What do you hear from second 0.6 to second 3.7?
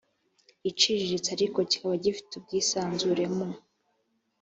iciriritse ariko kikaba gifite ubwisanzure mu